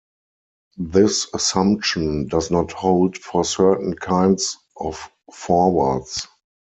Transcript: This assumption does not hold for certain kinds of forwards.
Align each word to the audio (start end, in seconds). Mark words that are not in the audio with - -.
This 0.79 1.27
assumption 1.31 2.27
does 2.27 2.49
not 2.49 2.71
hold 2.71 3.17
for 3.19 3.45
certain 3.45 3.95
kinds 3.95 4.57
of 4.75 5.07
forwards. 5.31 6.25